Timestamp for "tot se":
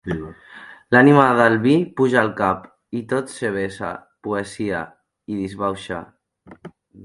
3.13-3.53